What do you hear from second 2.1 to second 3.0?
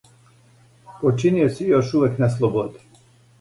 на слободи.